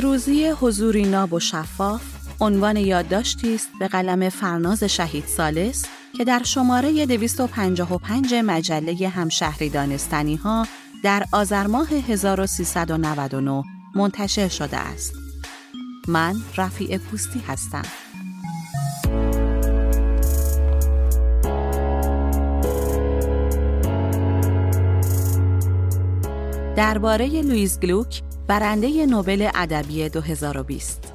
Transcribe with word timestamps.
پیروزی 0.00 0.48
حضوری 0.48 1.02
ناب 1.02 1.32
و 1.32 1.40
شفاف 1.40 2.02
عنوان 2.40 2.76
یادداشتی 2.76 3.54
است 3.54 3.68
به 3.80 3.88
قلم 3.88 4.28
فرناز 4.28 4.84
شهید 4.84 5.24
سالس 5.26 5.84
که 6.16 6.24
در 6.24 6.42
شماره 6.42 7.06
255 7.06 8.34
مجله 8.34 9.08
همشهری 9.08 9.68
دانستنی 9.68 10.36
ها 10.36 10.66
در 11.04 11.24
آذر 11.32 11.66
ماه 11.66 11.88
1399 11.88 13.64
منتشر 13.94 14.48
شده 14.48 14.76
است. 14.76 15.12
من 16.08 16.34
رفیع 16.56 16.98
پوستی 16.98 17.42
هستم. 17.48 17.82
درباره 26.76 27.26
لویز 27.26 27.80
گلوک 27.80 28.22
برنده 28.50 29.06
نوبل 29.06 29.50
ادبی 29.54 30.08
2020 30.08 31.12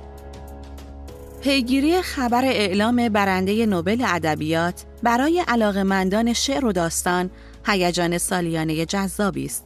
پیگیری 1.41 2.01
خبر 2.01 2.45
اعلام 2.45 3.09
برنده 3.09 3.65
نوبل 3.65 4.03
ادبیات 4.07 4.85
برای 5.03 5.43
علاقمندان 5.47 6.33
شعر 6.33 6.65
و 6.65 6.71
داستان 6.71 7.29
هیجان 7.65 8.17
سالیانه 8.17 8.85
جذابی 8.85 9.45
است. 9.45 9.65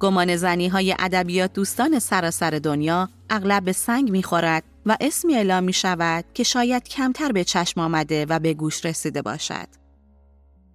گمان 0.00 0.36
زنی 0.36 0.68
های 0.68 0.94
ادبیات 0.98 1.52
دوستان 1.52 1.98
سراسر 1.98 2.50
دنیا 2.50 3.08
اغلب 3.30 3.64
به 3.64 3.72
سنگ 3.72 4.10
می‌خورد 4.10 4.64
و 4.86 4.96
اسمی 5.00 5.34
اعلام 5.34 5.64
می 5.64 5.72
شود 5.72 6.24
که 6.34 6.42
شاید 6.42 6.88
کمتر 6.88 7.32
به 7.32 7.44
چشم 7.44 7.80
آمده 7.80 8.26
و 8.28 8.38
به 8.38 8.54
گوش 8.54 8.84
رسیده 8.84 9.22
باشد. 9.22 9.68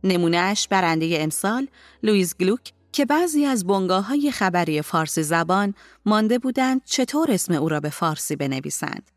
نمونه‌ش 0.03 0.67
برنده 0.67 1.17
امسال 1.19 1.67
لویز 2.03 2.35
گلوک 2.37 2.73
که 2.97 3.05
بعضی 3.05 3.45
از 3.45 3.67
بنگاه 3.67 4.05
های 4.05 4.31
خبری 4.31 4.81
فارسی 4.81 5.23
زبان 5.23 5.73
مانده 6.05 6.39
بودند 6.39 6.81
چطور 6.85 7.31
اسم 7.31 7.53
او 7.53 7.69
را 7.69 7.79
به 7.79 7.89
فارسی 7.89 8.35
بنویسند. 8.35 9.11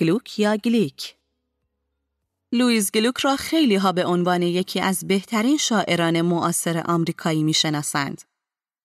گلوک 0.00 0.38
یا 0.38 0.56
گلیک 0.56 1.14
لویز 2.52 2.90
گلوک 2.92 3.18
را 3.18 3.36
خیلی 3.36 3.76
ها 3.76 3.92
به 3.92 4.04
عنوان 4.04 4.42
یکی 4.42 4.80
از 4.80 5.06
بهترین 5.06 5.56
شاعران 5.56 6.20
معاصر 6.20 6.82
آمریکایی 6.86 7.42
می‌شناسند. 7.42 8.22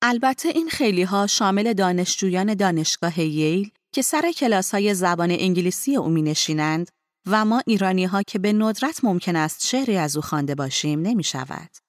البته 0.02 0.50
این 0.50 0.70
خیلی 0.70 1.04
ها 1.04 1.28
شامل 1.28 1.74
دانشجویان 1.74 2.54
دانشگاه 2.54 3.20
ییل 3.20 3.72
که 3.92 4.02
سر 4.02 4.32
کلاس 4.32 4.74
های 4.74 4.94
زبان 4.94 5.32
انگلیسی 5.32 5.96
او 5.96 6.10
می 6.10 6.22
نشینند 6.22 6.92
و 7.26 7.46
ما 7.46 7.62
ایرانی 7.68 8.06
ها 8.06 8.24
که 8.24 8.40
به 8.40 8.54
ندرت 8.54 9.04
ممکن 9.04 9.36
است 9.36 9.68
شعری 9.68 9.98
از 9.98 10.16
او 10.16 10.22
خوانده 10.22 10.56
باشیم 10.56 11.02
نمی 11.02 11.24
شود. 11.24 11.83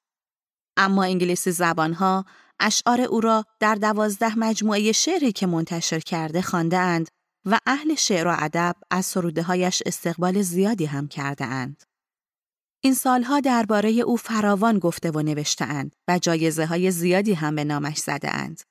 اما 0.76 1.04
انگلیسی 1.04 1.50
زبانها 1.50 2.24
اشعار 2.60 3.00
او 3.00 3.20
را 3.20 3.44
در 3.60 3.74
دوازده 3.74 4.38
مجموعه 4.38 4.92
شعری 4.92 5.32
که 5.32 5.46
منتشر 5.46 6.00
کرده 6.00 6.42
خوانده 6.42 6.78
اند 6.78 7.08
و 7.46 7.58
اهل 7.66 7.94
شعر 7.94 8.28
و 8.28 8.34
ادب 8.38 8.76
از 8.90 9.06
سروده 9.06 9.42
هایش 9.42 9.82
استقبال 9.86 10.42
زیادی 10.42 10.86
هم 10.86 11.08
کرده 11.08 11.44
اند. 11.44 11.82
این 12.84 12.94
سالها 12.94 13.40
درباره 13.40 13.90
او 13.90 14.16
فراوان 14.16 14.78
گفته 14.78 15.10
و 15.10 15.22
نوشته 15.22 15.64
اند 15.64 15.96
و 16.08 16.18
جایزه 16.18 16.66
های 16.66 16.90
زیادی 16.90 17.34
هم 17.34 17.54
به 17.54 17.64
نامش 17.64 17.98
زده 17.98 18.34
اند. 18.34 18.62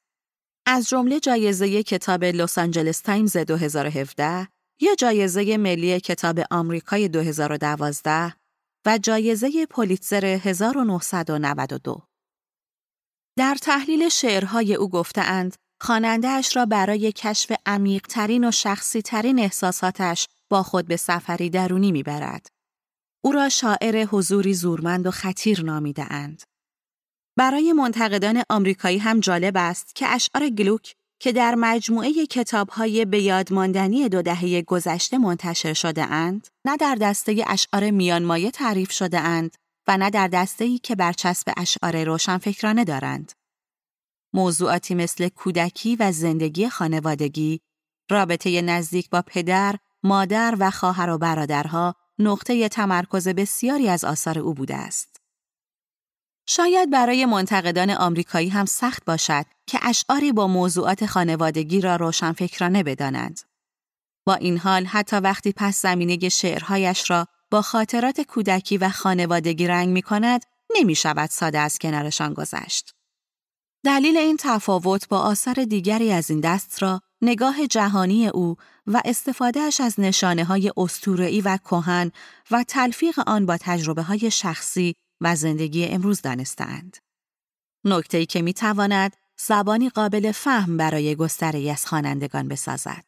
از 0.65 0.89
جمله 0.89 1.19
جایزه 1.19 1.83
کتاب 1.83 2.23
لس 2.23 2.57
آنجلس 2.57 3.01
تایمز 3.01 3.37
2017 3.37 4.47
یا 4.81 4.95
جایزه 4.95 5.57
ملی 5.57 5.99
کتاب 5.99 6.39
آمریکای 6.51 7.07
2012 7.07 8.33
و 8.85 8.97
جایزه 8.97 9.65
پولیتزر 9.65 10.25
1992. 10.25 12.01
در 13.37 13.55
تحلیل 13.61 14.09
شعرهای 14.09 14.75
او 14.75 14.89
گفتهاند 14.89 15.55
خوانندهاش 15.81 16.55
را 16.55 16.65
برای 16.65 17.11
کشف 17.11 17.51
عمیقترین 17.65 18.47
و 18.47 18.51
شخصیترین 18.51 19.39
احساساتش 19.39 20.27
با 20.49 20.63
خود 20.63 20.87
به 20.87 20.97
سفری 20.97 21.49
درونی 21.49 21.91
می‌برد. 21.91 22.47
او 23.23 23.31
را 23.31 23.49
شاعر 23.49 24.05
حضوری 24.05 24.53
زورمند 24.53 25.07
و 25.07 25.11
خطیر 25.11 25.63
نامیده 25.63 26.13
اند. 26.13 26.43
برای 27.37 27.73
منتقدان 27.73 28.43
آمریکایی 28.49 28.97
هم 28.97 29.19
جالب 29.19 29.53
است 29.57 29.95
که 29.95 30.07
اشعار 30.07 30.49
گلوک 30.49 30.95
که 31.23 31.31
در 31.31 31.55
مجموعه 31.55 32.25
کتابهای 32.25 33.05
به 33.05 33.21
یادماندنی 33.21 34.09
دو 34.09 34.21
دهه 34.21 34.61
گذشته 34.61 35.17
منتشر 35.17 35.73
شده 35.73 36.03
اند، 36.03 36.47
نه 36.65 36.77
در 36.77 36.95
دسته 36.95 37.43
اشعار 37.47 37.91
میانمایه 37.91 38.51
تعریف 38.51 38.91
شده 38.91 39.19
اند 39.19 39.55
و 39.87 39.97
نه 39.97 40.09
در 40.09 40.27
دسته 40.27 40.65
ای 40.65 40.77
که 40.77 40.95
برچسب 40.95 41.53
اشعار 41.57 42.03
روشنفکرانه 42.03 42.83
دارند. 42.83 43.31
موضوعاتی 44.33 44.95
مثل 44.95 45.29
کودکی 45.29 45.95
و 45.95 46.11
زندگی 46.11 46.69
خانوادگی، 46.69 47.59
رابطه 48.11 48.61
نزدیک 48.61 49.09
با 49.09 49.23
پدر، 49.27 49.75
مادر 50.03 50.55
و 50.59 50.71
خواهر 50.71 51.09
و 51.09 51.17
برادرها 51.17 51.95
نقطه 52.19 52.69
تمرکز 52.69 53.27
بسیاری 53.27 53.89
از 53.89 54.03
آثار 54.03 54.39
او 54.39 54.53
بوده 54.53 54.75
است. 54.75 55.12
شاید 56.45 56.89
برای 56.89 57.25
منتقدان 57.25 57.89
آمریکایی 57.89 58.49
هم 58.49 58.65
سخت 58.65 59.05
باشد 59.05 59.45
که 59.67 59.79
اشعاری 59.81 60.31
با 60.31 60.47
موضوعات 60.47 61.05
خانوادگی 61.05 61.81
را 61.81 61.95
روشنفکرانه 61.95 62.83
بدانند. 62.83 63.39
با 64.25 64.35
این 64.35 64.57
حال 64.57 64.85
حتی 64.85 65.15
وقتی 65.15 65.53
پس 65.57 65.81
زمینه 65.81 66.29
شعرهایش 66.29 67.09
را 67.09 67.27
با 67.51 67.61
خاطرات 67.61 68.21
کودکی 68.21 68.77
و 68.77 68.89
خانوادگی 68.89 69.67
رنگ 69.67 69.89
می 69.89 70.01
کند، 70.01 70.41
نمی 70.75 70.95
شود 70.95 71.29
ساده 71.29 71.59
از 71.59 71.79
کنارشان 71.79 72.33
گذشت. 72.33 72.93
دلیل 73.85 74.17
این 74.17 74.37
تفاوت 74.39 75.07
با 75.07 75.19
آثار 75.19 75.53
دیگری 75.53 76.11
از 76.11 76.29
این 76.29 76.39
دست 76.39 76.83
را 76.83 77.01
نگاه 77.21 77.67
جهانی 77.67 78.27
او 78.27 78.55
و 78.87 79.01
استفادهش 79.05 79.81
از 79.81 79.99
نشانه 79.99 80.43
های 80.43 80.71
و 81.45 81.57
کهن 81.57 82.11
و 82.51 82.63
تلفیق 82.63 83.19
آن 83.27 83.45
با 83.45 83.57
تجربه 83.57 84.01
های 84.01 84.31
شخصی 84.31 84.95
و 85.21 85.35
زندگی 85.35 85.85
امروز 85.85 86.21
دانستند. 86.21 86.97
نکته 87.85 88.17
ای 88.17 88.25
که 88.25 88.41
می 88.41 88.53
تواند 88.53 89.15
زبانی 89.37 89.89
قابل 89.89 90.31
فهم 90.31 90.77
برای 90.77 91.15
گستره 91.15 91.71
از 91.71 91.85
خوانندگان 91.85 92.47
بسازد. 92.47 93.05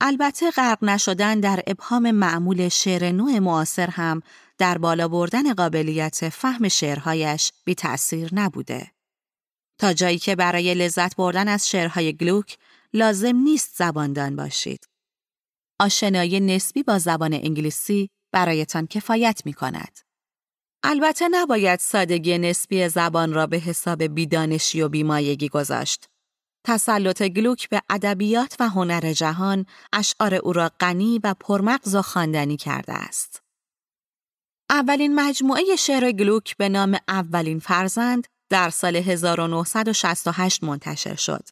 البته 0.00 0.50
غرق 0.50 0.84
نشدن 0.84 1.40
در 1.40 1.62
ابهام 1.66 2.10
معمول 2.10 2.68
شعر 2.68 3.12
نوع 3.12 3.38
معاصر 3.38 3.90
هم 3.90 4.22
در 4.58 4.78
بالا 4.78 5.08
بردن 5.08 5.54
قابلیت 5.54 6.28
فهم 6.28 6.68
شعرهایش 6.68 7.52
بی 7.64 7.74
تأثیر 7.74 8.30
نبوده. 8.32 8.90
تا 9.78 9.92
جایی 9.92 10.18
که 10.18 10.36
برای 10.36 10.74
لذت 10.74 11.16
بردن 11.16 11.48
از 11.48 11.68
شعرهای 11.68 12.12
گلوک 12.12 12.58
لازم 12.92 13.36
نیست 13.36 13.70
زباندان 13.76 14.36
باشید. 14.36 14.88
آشنایی 15.80 16.40
نسبی 16.40 16.82
با 16.82 16.98
زبان 16.98 17.34
انگلیسی 17.34 18.10
برایتان 18.32 18.86
کفایت 18.86 19.42
می 19.44 19.52
کند. 19.52 19.98
البته 20.86 21.28
نباید 21.28 21.80
سادگی 21.80 22.38
نسبی 22.38 22.88
زبان 22.88 23.32
را 23.32 23.46
به 23.46 23.56
حساب 23.56 24.02
بیدانشی 24.02 24.82
و 24.82 24.88
بیمایگی 24.88 25.48
گذاشت. 25.48 26.08
تسلط 26.66 27.22
گلوک 27.22 27.68
به 27.68 27.82
ادبیات 27.90 28.56
و 28.60 28.68
هنر 28.68 29.12
جهان 29.12 29.66
اشعار 29.92 30.34
او 30.34 30.52
را 30.52 30.70
غنی 30.80 31.20
و 31.24 31.34
پرمغز 31.40 31.94
و 31.94 32.02
خواندنی 32.02 32.56
کرده 32.56 32.92
است. 32.92 33.42
اولین 34.70 35.14
مجموعه 35.14 35.76
شعر 35.76 36.12
گلوک 36.12 36.56
به 36.56 36.68
نام 36.68 36.98
اولین 37.08 37.58
فرزند 37.58 38.26
در 38.50 38.70
سال 38.70 38.96
1968 38.96 40.64
منتشر 40.64 41.14
شد. 41.14 41.48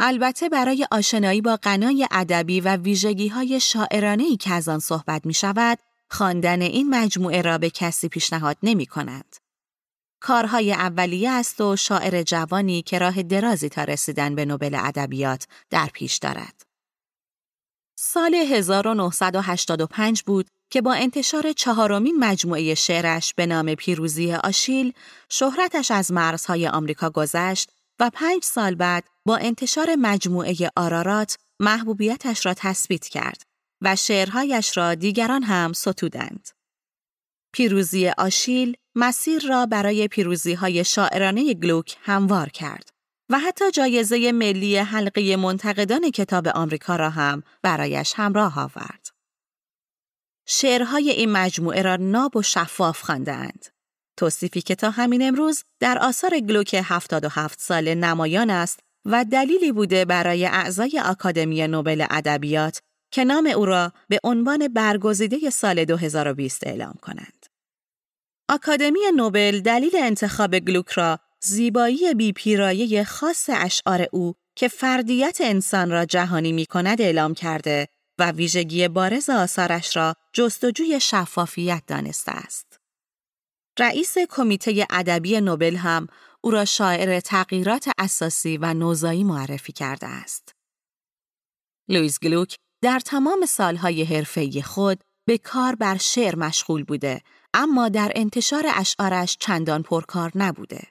البته 0.00 0.48
برای 0.48 0.86
آشنایی 0.90 1.40
با 1.40 1.56
غنای 1.56 2.08
ادبی 2.10 2.60
و 2.60 2.76
ویژگی 2.76 3.28
های 3.28 3.60
شاعرانه 3.60 4.36
که 4.36 4.52
از 4.52 4.68
آن 4.68 4.78
صحبت 4.78 5.26
می 5.26 5.34
شود، 5.34 5.78
خواندن 6.10 6.62
این 6.62 6.90
مجموعه 6.90 7.42
را 7.42 7.58
به 7.58 7.70
کسی 7.70 8.08
پیشنهاد 8.08 8.56
نمی 8.62 8.86
کند. 8.86 9.36
کارهای 10.20 10.72
اولیه 10.72 11.30
است 11.30 11.60
و 11.60 11.76
شاعر 11.76 12.22
جوانی 12.22 12.82
که 12.82 12.98
راه 12.98 13.22
درازی 13.22 13.68
تا 13.68 13.84
رسیدن 13.84 14.34
به 14.34 14.44
نوبل 14.44 14.74
ادبیات 14.74 15.46
در 15.70 15.86
پیش 15.92 16.16
دارد. 16.16 16.62
سال 17.98 18.34
1985 18.34 20.22
بود 20.22 20.46
که 20.70 20.82
با 20.82 20.92
انتشار 20.92 21.52
چهارمین 21.52 22.16
مجموعه 22.18 22.74
شعرش 22.74 23.34
به 23.34 23.46
نام 23.46 23.74
پیروزی 23.74 24.32
آشیل 24.32 24.92
شهرتش 25.28 25.90
از 25.90 26.12
مرزهای 26.12 26.68
آمریکا 26.68 27.10
گذشت 27.10 27.70
و 28.00 28.10
پنج 28.14 28.44
سال 28.44 28.74
بعد 28.74 29.04
با 29.26 29.36
انتشار 29.36 29.96
مجموعه 29.98 30.56
آرارات 30.76 31.36
محبوبیتش 31.60 32.46
را 32.46 32.54
تثبیت 32.56 33.08
کرد 33.08 33.42
و 33.84 33.96
شعرهایش 33.96 34.76
را 34.76 34.94
دیگران 34.94 35.42
هم 35.42 35.72
ستودند. 35.72 36.48
پیروزی 37.52 38.08
آشیل 38.08 38.76
مسیر 38.94 39.46
را 39.48 39.66
برای 39.66 40.08
پیروزی 40.08 40.54
های 40.54 40.84
شاعرانه 40.84 41.54
گلوک 41.54 41.96
هموار 42.02 42.48
کرد 42.48 42.90
و 43.30 43.38
حتی 43.38 43.70
جایزه 43.70 44.32
ملی 44.32 44.76
حلقه 44.76 45.36
منتقدان 45.36 46.10
کتاب 46.10 46.48
آمریکا 46.48 46.96
را 46.96 47.10
هم 47.10 47.42
برایش 47.62 48.12
همراه 48.16 48.60
آورد. 48.60 49.08
شعرهای 50.46 51.10
این 51.10 51.32
مجموعه 51.32 51.82
را 51.82 51.96
ناب 51.96 52.36
و 52.36 52.42
شفاف 52.42 53.02
خواندند. 53.02 53.66
توصیفی 54.16 54.62
که 54.62 54.74
تا 54.74 54.90
همین 54.90 55.28
امروز 55.28 55.64
در 55.80 55.98
آثار 55.98 56.40
گلوک 56.40 56.82
77 56.84 57.60
سال 57.60 57.94
نمایان 57.94 58.50
است 58.50 58.80
و 59.04 59.24
دلیلی 59.24 59.72
بوده 59.72 60.04
برای 60.04 60.46
اعضای 60.46 61.02
آکادمی 61.04 61.66
نوبل 61.66 62.06
ادبیات 62.10 62.80
که 63.14 63.24
نام 63.24 63.46
او 63.46 63.64
را 63.64 63.92
به 64.08 64.20
عنوان 64.24 64.68
برگزیده 64.68 65.50
سال 65.50 65.84
2020 65.84 66.66
اعلام 66.66 66.94
کنند. 67.02 67.46
آکادمی 68.48 68.98
نوبل 69.16 69.60
دلیل 69.60 69.96
انتخاب 69.96 70.58
گلوک 70.58 70.88
را 70.88 71.18
زیبایی 71.40 72.14
بیپیرایه 72.14 73.04
خاص 73.04 73.50
اشعار 73.52 74.06
او 74.12 74.34
که 74.56 74.68
فردیت 74.68 75.38
انسان 75.40 75.90
را 75.90 76.04
جهانی 76.04 76.52
می 76.52 76.66
کند 76.66 77.00
اعلام 77.00 77.34
کرده 77.34 77.88
و 78.18 78.30
ویژگی 78.30 78.88
بارز 78.88 79.30
آثارش 79.30 79.96
را 79.96 80.14
جستجوی 80.32 81.00
شفافیت 81.00 81.82
دانسته 81.86 82.32
است. 82.32 82.80
رئیس 83.78 84.14
کمیته 84.30 84.86
ادبی 84.90 85.40
نوبل 85.40 85.76
هم 85.76 86.06
او 86.40 86.50
را 86.50 86.64
شاعر 86.64 87.20
تغییرات 87.20 87.88
اساسی 87.98 88.56
و 88.56 88.74
نوزایی 88.74 89.24
معرفی 89.24 89.72
کرده 89.72 90.06
است. 90.06 90.54
لویز 91.88 92.18
گلوک 92.20 92.56
در 92.84 93.00
تمام 93.00 93.46
سالهای 93.46 94.04
حرفه‌ای 94.04 94.62
خود 94.62 95.04
به 95.26 95.38
کار 95.38 95.74
بر 95.74 95.96
شعر 95.96 96.36
مشغول 96.36 96.84
بوده 96.84 97.20
اما 97.54 97.88
در 97.88 98.12
انتشار 98.14 98.64
اشعارش 98.74 99.36
چندان 99.40 99.82
پرکار 99.82 100.32
نبوده. 100.34 100.82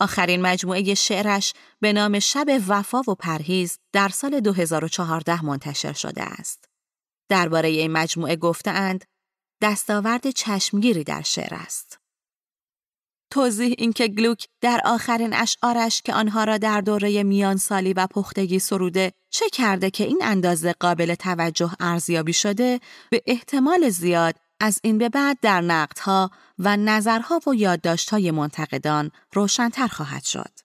آخرین 0.00 0.42
مجموعه 0.42 0.94
شعرش 0.94 1.52
به 1.80 1.92
نام 1.92 2.18
شب 2.18 2.46
وفا 2.68 3.00
و 3.00 3.14
پرهیز 3.14 3.78
در 3.92 4.08
سال 4.08 4.40
2014 4.40 5.44
منتشر 5.44 5.92
شده 5.92 6.22
است. 6.22 6.64
درباره 7.28 7.68
این 7.68 7.92
مجموعه 7.92 8.36
گفتهاند 8.36 9.04
دستاورد 9.62 10.30
چشمگیری 10.30 11.04
در 11.04 11.22
شعر 11.22 11.54
است. 11.54 12.01
توضیح 13.32 13.74
اینکه 13.78 14.08
گلوک 14.08 14.46
در 14.60 14.80
آخرین 14.84 15.34
اشعارش 15.34 16.02
که 16.02 16.14
آنها 16.14 16.44
را 16.44 16.58
در 16.58 16.80
دوره 16.80 17.22
میان 17.22 17.56
سالی 17.56 17.92
و 17.92 18.06
پختگی 18.06 18.58
سروده 18.58 19.12
چه 19.30 19.44
کرده 19.52 19.90
که 19.90 20.04
این 20.04 20.18
اندازه 20.22 20.72
قابل 20.72 21.14
توجه 21.14 21.70
ارزیابی 21.80 22.32
شده 22.32 22.80
به 23.10 23.22
احتمال 23.26 23.88
زیاد 23.88 24.34
از 24.60 24.80
این 24.82 24.98
به 24.98 25.08
بعد 25.08 25.38
در 25.42 25.60
نقدها 25.60 26.30
و 26.58 26.76
نظرها 26.76 27.40
و 27.46 27.54
یادداشت‌های 27.54 28.30
منتقدان 28.30 29.10
روشنتر 29.32 29.86
خواهد 29.86 30.24
شد. 30.24 30.61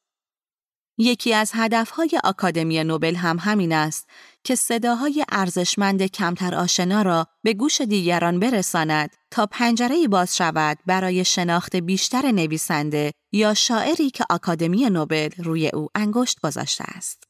یکی 0.97 1.33
از 1.33 1.51
هدفهای 1.53 2.09
آکادمی 2.23 2.83
نوبل 2.83 3.15
هم 3.15 3.38
همین 3.39 3.73
است 3.73 4.09
که 4.44 4.55
صداهای 4.55 5.25
ارزشمند 5.29 6.05
کمتر 6.05 6.55
آشنا 6.55 7.01
را 7.01 7.27
به 7.44 7.53
گوش 7.53 7.81
دیگران 7.81 8.39
برساند 8.39 9.09
تا 9.31 9.45
پنجره 9.45 10.07
باز 10.07 10.38
شود 10.38 10.77
برای 10.85 11.25
شناخت 11.25 11.75
بیشتر 11.75 12.31
نویسنده 12.31 13.11
یا 13.31 13.53
شاعری 13.53 14.09
که 14.09 14.25
آکادمی 14.29 14.89
نوبل 14.89 15.29
روی 15.38 15.67
او 15.67 15.88
انگشت 15.95 16.39
گذاشته 16.39 16.83
است. 16.88 17.23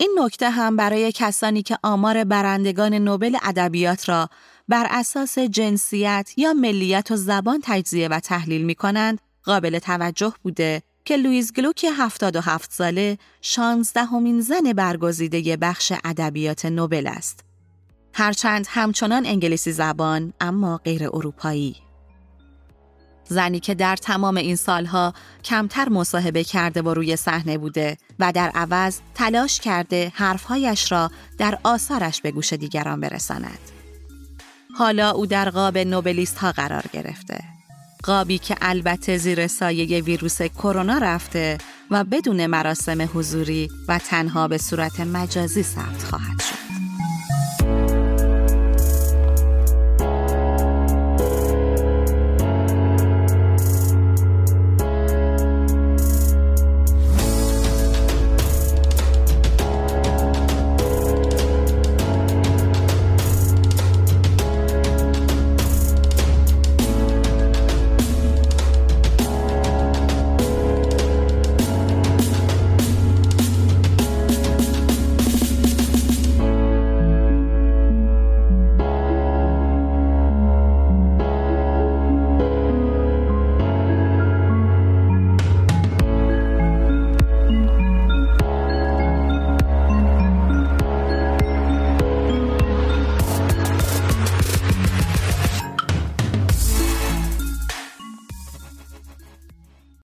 این 0.00 0.18
نکته 0.22 0.50
هم 0.50 0.76
برای 0.76 1.12
کسانی 1.12 1.62
که 1.62 1.78
آمار 1.82 2.24
برندگان 2.24 2.94
نوبل 2.94 3.36
ادبیات 3.42 4.08
را 4.08 4.28
بر 4.68 4.86
اساس 4.90 5.38
جنسیت 5.38 6.32
یا 6.36 6.52
ملیت 6.52 7.10
و 7.10 7.16
زبان 7.16 7.60
تجزیه 7.62 8.08
و 8.08 8.20
تحلیل 8.20 8.62
می 8.62 8.74
کنند 8.74 9.20
قابل 9.44 9.78
توجه 9.78 10.34
بوده 10.42 10.82
که 11.04 11.16
لویز 11.16 11.52
گلوک 11.52 11.86
77 11.96 12.72
ساله 12.72 13.18
16 13.40 14.04
همین 14.04 14.40
زن 14.40 14.72
برگزیده 14.72 15.56
بخش 15.56 15.92
ادبیات 16.04 16.66
نوبل 16.66 17.06
است. 17.06 17.44
هرچند 18.14 18.66
همچنان 18.68 19.26
انگلیسی 19.26 19.72
زبان 19.72 20.32
اما 20.40 20.76
غیر 20.84 21.04
اروپایی. 21.04 21.76
زنی 23.28 23.60
که 23.60 23.74
در 23.74 23.96
تمام 23.96 24.36
این 24.36 24.56
سالها 24.56 25.14
کمتر 25.44 25.88
مصاحبه 25.88 26.44
کرده 26.44 26.82
و 26.82 26.94
روی 26.94 27.16
صحنه 27.16 27.58
بوده 27.58 27.96
و 28.18 28.32
در 28.32 28.48
عوض 28.48 28.98
تلاش 29.14 29.60
کرده 29.60 30.12
حرفهایش 30.14 30.92
را 30.92 31.10
در 31.38 31.58
آثارش 31.64 32.20
به 32.20 32.30
گوش 32.30 32.52
دیگران 32.52 33.00
برساند. 33.00 33.58
حالا 34.78 35.10
او 35.10 35.26
در 35.26 35.50
قاب 35.50 35.78
نوبلیست 35.78 36.38
ها 36.38 36.52
قرار 36.52 36.84
گرفته. 36.92 37.59
قابی 38.02 38.38
که 38.38 38.56
البته 38.60 39.16
زیر 39.16 39.46
سایه 39.46 40.02
ویروس 40.02 40.42
کرونا 40.42 40.98
رفته 40.98 41.58
و 41.90 42.04
بدون 42.04 42.46
مراسم 42.46 43.08
حضوری 43.14 43.68
و 43.88 43.98
تنها 43.98 44.48
به 44.48 44.58
صورت 44.58 45.00
مجازی 45.00 45.62
ثبت 45.62 46.02
خواهد 46.02 46.40
شد. 46.40 46.59